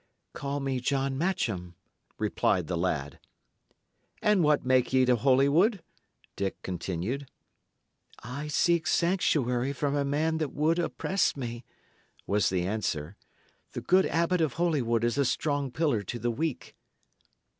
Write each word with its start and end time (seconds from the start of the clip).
"Call 0.33 0.59
me 0.61 0.79
John 0.79 1.15
Matcham," 1.15 1.75
replied 2.17 2.65
the 2.65 2.75
lad. 2.75 3.19
"And 4.19 4.43
what 4.43 4.65
make 4.65 4.91
ye 4.91 5.05
to 5.05 5.15
Holywood?" 5.15 5.83
Dick 6.35 6.59
continued. 6.63 7.29
"I 8.23 8.47
seek 8.47 8.87
sanctuary 8.87 9.73
from 9.73 9.93
a 9.95 10.03
man 10.03 10.39
that 10.39 10.53
would 10.53 10.79
oppress 10.79 11.37
me," 11.37 11.65
was 12.25 12.49
the 12.49 12.65
answer. 12.65 13.15
"The 13.73 13.81
good 13.81 14.07
Abbot 14.07 14.41
of 14.41 14.53
Holywood 14.53 15.03
is 15.03 15.19
a 15.19 15.23
strong 15.23 15.69
pillar 15.69 16.01
to 16.01 16.17
the 16.17 16.31
weak." 16.31 16.75